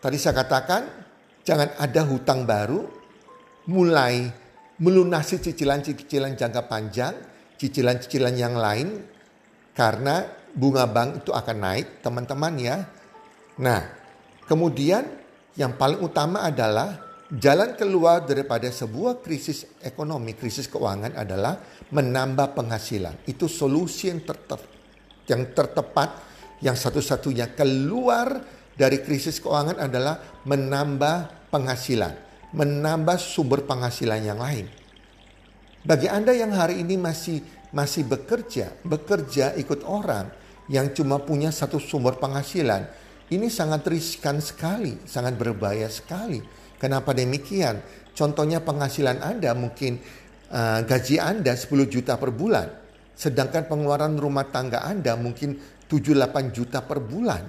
Tadi 0.00 0.16
saya 0.20 0.36
katakan, 0.44 0.82
jangan 1.42 1.72
ada 1.80 2.02
hutang 2.04 2.44
baru, 2.44 2.84
mulai 3.68 4.28
melunasi 4.80 5.40
cicilan-cicilan 5.40 6.36
jangka 6.36 6.68
panjang, 6.68 7.14
cicilan-cicilan 7.60 8.34
yang 8.36 8.56
lain, 8.56 9.00
karena 9.76 10.24
bunga 10.56 10.88
bank 10.88 11.24
itu 11.24 11.30
akan 11.30 11.56
naik, 11.60 12.00
teman-teman 12.00 12.54
ya. 12.56 12.76
Nah, 13.60 13.80
kemudian 14.48 15.04
yang 15.54 15.76
paling 15.76 16.00
utama 16.00 16.48
adalah 16.48 17.09
jalan 17.30 17.78
keluar 17.78 18.26
daripada 18.26 18.66
sebuah 18.66 19.22
krisis 19.22 19.62
ekonomi, 19.86 20.34
krisis 20.34 20.66
keuangan 20.66 21.14
adalah 21.14 21.62
menambah 21.94 22.58
penghasilan. 22.58 23.22
Itu 23.30 23.46
solusi 23.46 24.10
yang, 24.10 24.26
ter 24.26 24.34
ter 24.34 24.60
yang 25.30 25.54
tertepat, 25.54 26.10
yang 26.58 26.74
satu-satunya 26.74 27.54
keluar 27.54 28.42
dari 28.74 28.98
krisis 28.98 29.38
keuangan 29.38 29.78
adalah 29.78 30.42
menambah 30.42 31.50
penghasilan, 31.54 32.14
menambah 32.50 33.16
sumber 33.22 33.62
penghasilan 33.62 34.20
yang 34.26 34.42
lain. 34.42 34.66
Bagi 35.86 36.10
Anda 36.10 36.34
yang 36.34 36.50
hari 36.50 36.82
ini 36.82 36.98
masih 36.98 37.40
masih 37.70 38.02
bekerja, 38.10 38.74
bekerja 38.82 39.54
ikut 39.54 39.86
orang 39.86 40.26
yang 40.66 40.90
cuma 40.90 41.22
punya 41.22 41.54
satu 41.54 41.78
sumber 41.78 42.18
penghasilan, 42.18 42.90
ini 43.30 43.46
sangat 43.46 43.86
riskan 43.86 44.42
sekali, 44.42 44.98
sangat 45.06 45.38
berbahaya 45.38 45.86
sekali 45.86 46.59
Kenapa 46.80 47.12
demikian? 47.12 47.84
Contohnya 48.16 48.64
penghasilan 48.64 49.20
Anda 49.20 49.52
mungkin 49.52 50.00
uh, 50.48 50.80
gaji 50.80 51.20
Anda 51.20 51.52
10 51.52 51.68
juta 51.92 52.16
per 52.16 52.32
bulan. 52.32 52.72
Sedangkan 53.12 53.68
pengeluaran 53.68 54.16
rumah 54.16 54.48
tangga 54.48 54.88
Anda 54.88 55.12
mungkin 55.20 55.60
7-8 55.84 56.56
juta 56.56 56.80
per 56.80 57.04
bulan. 57.04 57.44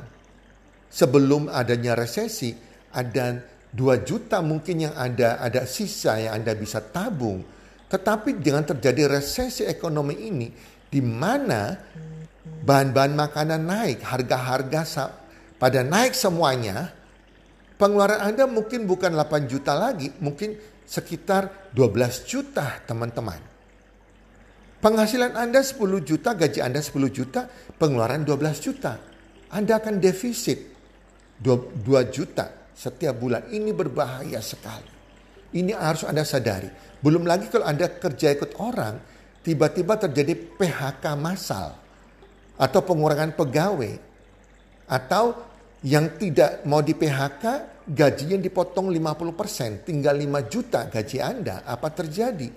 Sebelum 0.91 1.47
adanya 1.47 1.95
resesi, 1.95 2.51
ada 2.91 3.39
2 3.71 4.03
juta 4.03 4.43
mungkin 4.43 4.91
yang 4.91 4.95
ada 4.99 5.39
ada 5.39 5.63
sisa 5.63 6.19
yang 6.19 6.43
Anda 6.43 6.51
bisa 6.51 6.83
tabung. 6.83 7.39
Tetapi 7.87 8.43
dengan 8.43 8.67
terjadi 8.67 9.07
resesi 9.07 9.63
ekonomi 9.63 10.27
ini, 10.27 10.51
di 10.91 10.99
mana 10.99 11.71
bahan-bahan 12.43 13.15
makanan 13.15 13.63
naik, 13.63 13.99
harga-harga 14.03 15.11
pada 15.55 15.87
naik 15.87 16.11
semuanya, 16.11 16.91
pengeluaran 17.81 18.21
Anda 18.21 18.45
mungkin 18.45 18.85
bukan 18.85 19.17
8 19.17 19.49
juta 19.49 19.73
lagi, 19.73 20.13
mungkin 20.21 20.53
sekitar 20.85 21.73
12 21.73 22.29
juta 22.29 22.77
teman-teman. 22.85 23.41
Penghasilan 24.85 25.33
Anda 25.33 25.65
10 25.65 25.81
juta, 26.05 26.37
gaji 26.37 26.61
Anda 26.61 26.77
10 26.77 27.09
juta, 27.09 27.49
pengeluaran 27.81 28.21
12 28.21 28.61
juta. 28.61 29.01
Anda 29.49 29.81
akan 29.81 29.97
defisit 29.97 30.61
2, 31.41 31.81
2 31.81 32.05
juta 32.13 32.69
setiap 32.77 33.17
bulan. 33.17 33.49
Ini 33.49 33.73
berbahaya 33.73 34.37
sekali. 34.45 35.01
Ini 35.57 35.73
harus 35.73 36.05
Anda 36.05 36.21
sadari. 36.21 36.69
Belum 37.01 37.25
lagi 37.25 37.49
kalau 37.49 37.65
Anda 37.65 37.89
kerja 37.89 38.29
ikut 38.37 38.61
orang, 38.61 39.01
tiba-tiba 39.41 39.97
terjadi 39.97 40.37
PHK 40.37 41.17
massal 41.17 41.73
atau 42.61 42.79
pengurangan 42.85 43.33
pegawai 43.33 43.93
atau 44.85 45.33
yang 45.81 46.13
tidak 46.17 46.61
mau 46.69 46.81
di 46.85 46.93
PHK 46.93 47.70
gajinya 47.87 48.37
dipotong 48.37 48.93
50%, 48.93 49.87
tinggal 49.87 50.15
5 50.17 50.51
juta 50.51 50.79
gaji 50.87 51.17
Anda. 51.17 51.65
Apa 51.65 51.89
terjadi? 51.89 52.47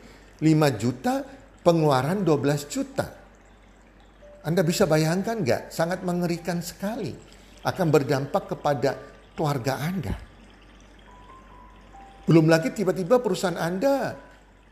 5 0.41 0.81
juta 0.81 1.25
pengeluaran 1.65 2.21
12 2.21 2.69
juta. 2.69 3.07
Anda 4.45 4.61
bisa 4.61 4.85
bayangkan 4.85 5.41
nggak? 5.41 5.63
Sangat 5.73 6.05
mengerikan 6.05 6.61
sekali. 6.61 7.17
Akan 7.65 7.89
berdampak 7.89 8.53
kepada 8.53 8.93
keluarga 9.33 9.81
Anda. 9.81 10.15
Belum 12.29 12.49
lagi 12.49 12.73
tiba-tiba 12.73 13.21
perusahaan 13.21 13.57
Anda 13.57 14.13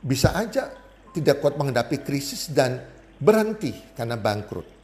bisa 0.01 0.37
aja 0.37 0.69
tidak 1.13 1.41
kuat 1.41 1.57
menghadapi 1.57 2.01
krisis 2.05 2.53
dan 2.53 2.81
berhenti 3.17 3.73
karena 3.97 4.17
bangkrut. 4.17 4.82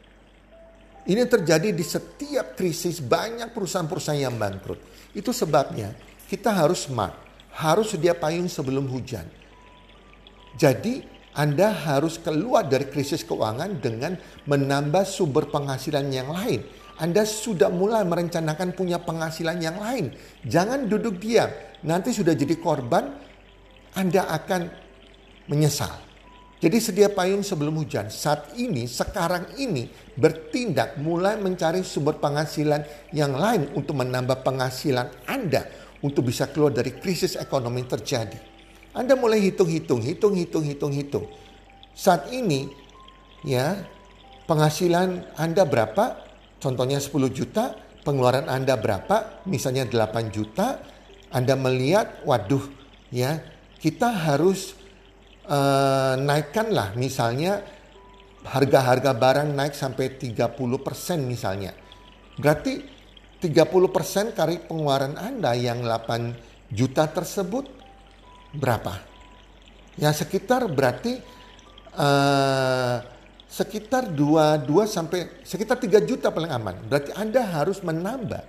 Ini 1.09 1.25
terjadi 1.25 1.73
di 1.73 1.81
setiap 1.81 2.53
krisis 2.53 3.01
banyak 3.01 3.57
perusahaan-perusahaan 3.57 4.29
yang 4.29 4.37
bangkrut. 4.37 4.77
Itu 5.17 5.33
sebabnya 5.33 5.97
kita 6.29 6.53
harus 6.53 6.85
smart, 6.85 7.17
harus 7.57 7.97
sedia 7.97 8.13
payung 8.13 8.45
sebelum 8.45 8.85
hujan. 8.93 9.25
Jadi 10.53 11.01
Anda 11.33 11.73
harus 11.73 12.21
keluar 12.21 12.69
dari 12.69 12.93
krisis 12.93 13.25
keuangan 13.25 13.81
dengan 13.81 14.21
menambah 14.45 15.09
sumber 15.09 15.49
penghasilan 15.49 16.13
yang 16.13 16.29
lain. 16.29 16.61
Anda 16.99 17.23
sudah 17.25 17.71
mulai 17.71 18.03
merencanakan 18.05 18.75
punya 18.75 19.01
penghasilan 19.01 19.63
yang 19.63 19.79
lain. 19.79 20.13
Jangan 20.45 20.91
duduk 20.91 21.17
diam. 21.23 21.49
Nanti 21.87 22.11
sudah 22.11 22.35
jadi 22.35 22.59
korban, 22.59 23.17
Anda 23.95 24.27
akan 24.29 24.61
menyesal. 25.47 26.08
Jadi 26.59 26.79
sedia 26.83 27.07
payung 27.07 27.47
sebelum 27.47 27.79
hujan. 27.79 28.11
Saat 28.11 28.59
ini, 28.59 28.91
sekarang 28.91 29.55
ini 29.63 29.87
bertindak 30.19 30.99
mulai 30.99 31.39
mencari 31.39 31.87
sumber 31.87 32.19
penghasilan 32.19 32.83
yang 33.15 33.31
lain 33.39 33.71
untuk 33.79 33.95
menambah 33.95 34.43
penghasilan 34.43 35.31
Anda 35.31 35.71
untuk 36.03 36.27
bisa 36.27 36.51
keluar 36.51 36.75
dari 36.75 36.99
krisis 36.99 37.39
ekonomi 37.39 37.87
yang 37.87 37.91
terjadi. 37.95 38.39
Anda 38.91 39.15
mulai 39.15 39.39
hitung-hitung, 39.39 40.03
hitung-hitung, 40.03 40.67
hitung-hitung. 40.67 41.25
Saat 41.95 42.35
ini 42.35 42.67
ya 43.47 43.79
penghasilan 44.51 45.39
Anda 45.39 45.63
berapa? 45.63 46.27
Contohnya 46.59 46.99
10 46.99 47.31
juta, 47.31 47.79
pengeluaran 48.03 48.51
Anda 48.51 48.75
berapa? 48.75 49.47
Misalnya 49.47 49.87
8 49.87 50.35
juta. 50.35 50.83
Anda 51.31 51.55
melihat, 51.55 52.25
waduh 52.27 52.67
ya 53.15 53.39
kita 53.79 54.11
harus 54.11 54.78
uh, 55.49 56.15
naikkanlah 56.21 56.95
misalnya 56.95 57.65
harga-harga 58.45 59.13
barang 59.17 59.49
naik 59.53 59.75
sampai 59.75 60.17
30% 60.17 60.55
misalnya. 61.25 61.75
Berarti 62.39 62.81
30% 63.43 64.37
kari 64.37 64.63
pengeluaran 64.65 65.19
Anda 65.19 65.53
yang 65.59 65.83
8 65.83 66.73
juta 66.73 67.11
tersebut 67.11 67.67
berapa? 68.55 69.03
Ya 69.99 70.15
sekitar 70.15 70.71
berarti 70.71 71.19
uh, 71.99 73.03
sekitar 73.51 74.15
2, 74.15 74.69
2 74.69 74.87
sampai 74.87 75.43
sekitar 75.43 75.83
3 75.83 76.07
juta 76.07 76.31
paling 76.31 76.53
aman. 76.53 76.77
Berarti 76.87 77.11
Anda 77.19 77.43
harus 77.43 77.83
menambah 77.83 78.43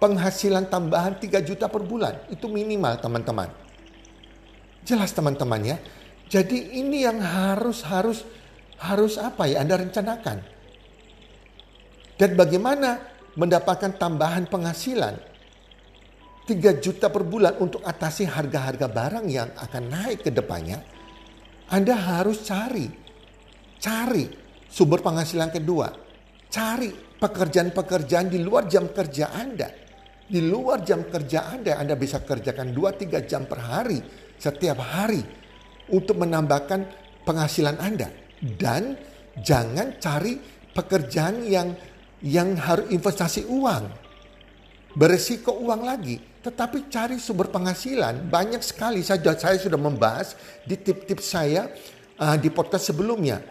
penghasilan 0.00 0.72
tambahan 0.72 1.20
3 1.20 1.44
juta 1.44 1.68
per 1.68 1.84
bulan. 1.84 2.16
Itu 2.32 2.48
minimal 2.48 2.96
teman-teman. 3.00 3.52
Jelas 4.86 5.12
teman-teman 5.12 5.60
ya. 5.60 5.76
Jadi 6.26 6.74
ini 6.82 7.06
yang 7.06 7.22
harus 7.22 7.86
harus 7.86 8.26
harus 8.82 9.14
apa 9.16 9.46
ya 9.46 9.62
Anda 9.62 9.78
rencanakan. 9.78 10.38
Dan 12.16 12.30
bagaimana 12.34 12.98
mendapatkan 13.36 13.94
tambahan 14.00 14.48
penghasilan 14.48 15.14
3 16.46 16.82
juta 16.82 17.12
per 17.12 17.22
bulan 17.22 17.60
untuk 17.60 17.84
atasi 17.84 18.26
harga-harga 18.26 18.88
barang 18.88 19.26
yang 19.28 19.50
akan 19.54 19.84
naik 19.86 20.26
ke 20.26 20.30
depannya. 20.32 20.82
Anda 21.70 21.94
harus 21.94 22.42
cari 22.46 22.86
cari 23.78 24.24
sumber 24.66 25.04
penghasilan 25.04 25.50
kedua. 25.54 25.88
Cari 26.46 26.90
pekerjaan-pekerjaan 27.20 28.30
di 28.32 28.38
luar 28.40 28.66
jam 28.66 28.90
kerja 28.90 29.34
Anda. 29.34 29.68
Di 30.26 30.42
luar 30.42 30.82
jam 30.82 31.06
kerja 31.06 31.54
Anda, 31.54 31.78
Anda 31.78 31.94
bisa 31.94 32.18
kerjakan 32.22 32.74
2-3 32.74 33.30
jam 33.30 33.46
per 33.46 33.62
hari 33.62 33.98
setiap 34.34 34.82
hari 34.82 35.45
untuk 35.90 36.18
menambahkan 36.22 36.86
penghasilan 37.26 37.78
Anda 37.78 38.10
dan 38.58 38.96
jangan 39.40 39.98
cari 39.98 40.38
pekerjaan 40.72 41.44
yang 41.46 41.72
yang 42.24 42.56
harus 42.56 42.88
investasi 42.92 43.44
uang. 43.48 44.08
beresiko 44.96 45.52
uang 45.60 45.84
lagi, 45.84 46.16
tetapi 46.40 46.88
cari 46.88 47.20
sumber 47.20 47.52
penghasilan 47.52 48.32
banyak 48.32 48.64
sekali. 48.64 49.04
Saya, 49.04 49.20
saya 49.36 49.60
sudah 49.60 49.76
membahas 49.76 50.32
di 50.64 50.72
tip-tips 50.80 51.36
saya 51.36 51.68
uh, 52.16 52.40
di 52.40 52.48
podcast 52.48 52.96
sebelumnya. 52.96 53.44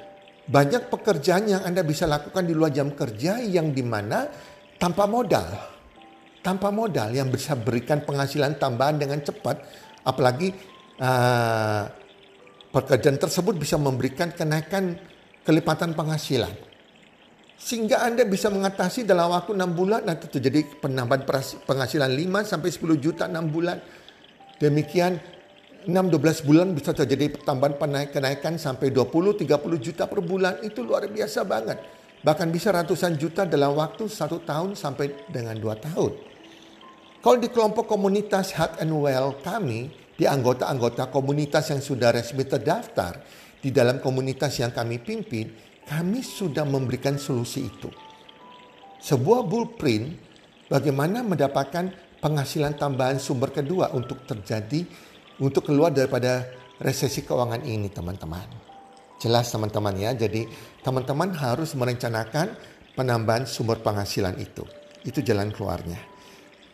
Banyak 0.50 0.90
pekerjaan 0.90 1.46
yang 1.46 1.62
Anda 1.62 1.86
bisa 1.86 2.10
lakukan 2.10 2.50
di 2.50 2.54
luar 2.58 2.74
jam 2.74 2.98
kerja 2.98 3.38
yang 3.46 3.78
di 3.78 3.86
mana 3.86 4.26
tanpa 4.82 5.06
modal. 5.06 5.54
Tanpa 6.42 6.74
modal 6.74 7.14
yang 7.14 7.30
bisa 7.30 7.54
berikan 7.54 8.02
penghasilan 8.02 8.58
tambahan 8.58 8.98
dengan 8.98 9.22
cepat. 9.22 9.62
Apalagi 10.02 10.50
uh, 10.98 12.05
pekerjaan 12.76 13.16
tersebut 13.16 13.56
bisa 13.56 13.80
memberikan 13.80 14.36
kenaikan 14.36 15.00
kelipatan 15.48 15.96
penghasilan. 15.96 16.52
Sehingga 17.56 18.04
Anda 18.04 18.28
bisa 18.28 18.52
mengatasi 18.52 19.08
dalam 19.08 19.32
waktu 19.32 19.56
6 19.56 19.80
bulan 19.80 20.04
nanti 20.04 20.28
terjadi 20.28 20.84
penambahan 20.84 21.24
penghasilan 21.64 22.12
5 22.12 22.52
sampai 22.52 22.68
10 22.68 23.00
juta 23.00 23.32
6 23.32 23.48
bulan. 23.48 23.80
Demikian 24.60 25.16
6-12 25.88 26.44
bulan 26.44 26.68
bisa 26.76 26.92
terjadi 26.92 27.40
tambahan 27.48 27.80
kenaikan 28.12 28.60
sampai 28.60 28.92
20-30 28.92 29.48
juta 29.80 30.04
per 30.04 30.20
bulan. 30.20 30.60
Itu 30.68 30.84
luar 30.84 31.08
biasa 31.08 31.48
banget. 31.48 31.80
Bahkan 32.28 32.48
bisa 32.52 32.76
ratusan 32.76 33.16
juta 33.16 33.48
dalam 33.48 33.72
waktu 33.80 34.12
satu 34.12 34.44
tahun 34.44 34.76
sampai 34.76 35.32
dengan 35.32 35.56
dua 35.56 35.80
tahun. 35.80 36.12
Kalau 37.24 37.38
di 37.40 37.50
kelompok 37.50 37.88
komunitas 37.88 38.52
Health 38.52 38.84
and 38.84 38.92
Well 38.92 39.38
kami, 39.42 40.05
di 40.16 40.24
anggota-anggota 40.24 41.12
komunitas 41.12 41.72
yang 41.76 41.84
sudah 41.84 42.16
resmi 42.16 42.48
terdaftar, 42.48 43.20
di 43.60 43.70
dalam 43.70 44.00
komunitas 44.00 44.58
yang 44.64 44.72
kami 44.72 45.04
pimpin, 45.04 45.52
kami 45.86 46.24
sudah 46.24 46.64
memberikan 46.66 47.20
solusi 47.20 47.68
itu. 47.68 47.92
Sebuah 49.04 49.46
blueprint 49.46 50.18
bagaimana 50.72 51.22
mendapatkan 51.22 52.18
penghasilan 52.24 52.74
tambahan 52.74 53.22
sumber 53.22 53.54
kedua 53.54 53.94
untuk 53.94 54.26
terjadi 54.26 54.82
untuk 55.38 55.68
keluar 55.68 55.92
daripada 55.94 56.48
resesi 56.80 57.22
keuangan 57.22 57.62
ini 57.68 57.92
teman-teman. 57.92 58.48
Jelas 59.20 59.48
teman-teman 59.52 59.96
ya, 59.96 60.12
jadi 60.12 60.44
teman-teman 60.84 61.32
harus 61.38 61.72
merencanakan 61.78 62.56
penambahan 62.96 63.48
sumber 63.48 63.80
penghasilan 63.80 64.36
itu. 64.40 64.64
Itu 65.06 65.22
jalan 65.22 65.54
keluarnya. 65.54 66.02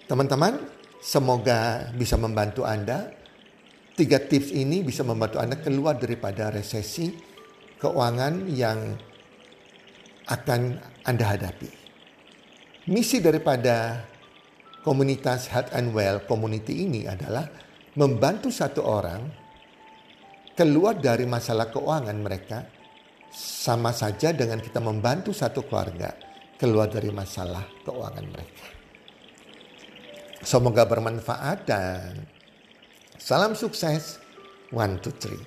Teman-teman, 0.08 0.58
semoga 1.04 1.92
bisa 1.94 2.16
membantu 2.16 2.64
Anda. 2.64 3.21
Tiga 3.92 4.24
tips 4.24 4.56
ini 4.56 4.82
bisa 4.82 5.04
membantu 5.04 5.38
Anda 5.44 5.60
keluar 5.60 6.00
daripada 6.00 6.48
resesi 6.48 7.12
keuangan 7.76 8.48
yang 8.48 8.96
akan 10.32 10.62
Anda 11.04 11.26
hadapi. 11.36 11.70
Misi 12.88 13.20
daripada 13.20 14.08
komunitas 14.82 15.52
Health 15.52 15.76
and 15.76 15.92
Well 15.92 16.24
Community 16.26 16.88
ini 16.88 17.06
adalah 17.06 17.46
membantu 18.00 18.48
satu 18.48 18.82
orang 18.88 19.22
keluar 20.56 20.98
dari 20.98 21.28
masalah 21.28 21.68
keuangan 21.68 22.18
mereka 22.18 22.64
sama 23.32 23.92
saja 23.92 24.32
dengan 24.36 24.60
kita 24.60 24.80
membantu 24.84 25.32
satu 25.32 25.68
keluarga 25.68 26.16
keluar 26.60 26.88
dari 26.88 27.10
masalah 27.10 27.64
keuangan 27.84 28.26
mereka. 28.28 28.68
Semoga 30.42 30.86
bermanfaat 30.90 31.58
dan 31.70 32.31
salam 33.22 33.54
sukses. 33.54 34.18
One, 34.74 34.98
two, 34.98 35.14
three. 35.14 35.38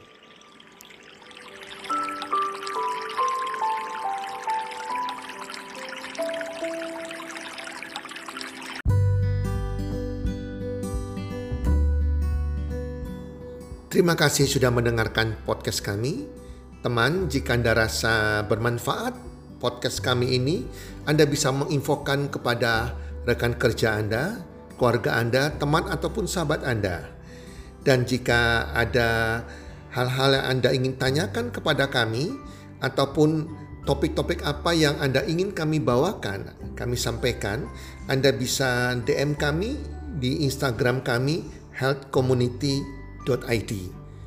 Terima 13.91 14.15
kasih 14.19 14.47
sudah 14.47 14.71
mendengarkan 14.71 15.39
podcast 15.43 15.83
kami. 15.83 16.31
Teman, 16.83 17.27
jika 17.27 17.59
Anda 17.59 17.75
rasa 17.75 18.45
bermanfaat 18.47 19.19
podcast 19.59 19.99
kami 19.99 20.39
ini, 20.39 20.63
Anda 21.11 21.27
bisa 21.27 21.51
menginfokan 21.51 22.31
kepada 22.31 22.95
rekan 23.25 23.57
kerja 23.57 23.99
Anda, 23.99 24.45
keluarga 24.77 25.17
Anda, 25.19 25.51
teman 25.57 25.89
ataupun 25.89 26.29
sahabat 26.29 26.67
Anda. 26.67 27.24
Dan 27.85 28.09
jika 28.09 28.73
ada 28.73 29.45
hal-hal 29.93 30.41
yang 30.41 30.47
Anda 30.59 30.69
ingin 30.73 30.97
tanyakan 30.97 31.53
kepada 31.53 31.93
kami 31.93 32.33
ataupun 32.81 33.47
topik-topik 33.85 34.41
apa 34.43 34.73
yang 34.73 34.97
Anda 34.99 35.23
ingin 35.29 35.53
kami 35.53 35.79
bawakan, 35.85 36.57
kami 36.75 36.97
sampaikan, 36.97 37.69
Anda 38.09 38.33
bisa 38.33 38.97
DM 39.05 39.37
kami 39.37 39.77
di 40.17 40.49
Instagram 40.49 41.05
kami 41.05 41.45
healthcommunity.com 41.77 43.05
id. 43.25 43.73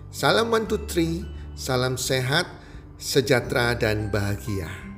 Salam 0.09 0.49
one 0.49 0.65
two 0.65 0.81
three, 0.89 1.21
salam 1.53 1.93
sehat, 1.99 2.49
sejahtera 2.97 3.77
dan 3.77 4.09
bahagia. 4.09 4.96